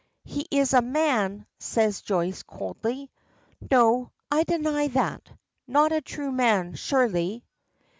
[0.23, 3.11] "He is a man," says Joyce, coldly.
[3.69, 4.09] "No.
[4.31, 5.29] I deny that.
[5.67, 7.45] Not a true man, surely."